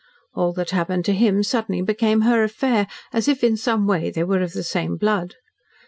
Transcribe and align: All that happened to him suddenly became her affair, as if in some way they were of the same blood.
All 0.33 0.51
that 0.53 0.71
happened 0.71 1.05
to 1.05 1.13
him 1.13 1.43
suddenly 1.43 1.83
became 1.83 2.21
her 2.21 2.43
affair, 2.43 2.87
as 3.13 3.27
if 3.27 3.43
in 3.43 3.55
some 3.55 3.85
way 3.85 4.09
they 4.09 4.23
were 4.23 4.41
of 4.41 4.53
the 4.53 4.63
same 4.63 4.97
blood. 4.97 5.35